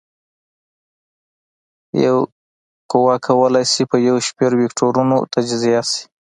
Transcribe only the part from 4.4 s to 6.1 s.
وکتورونو تجزیه شي.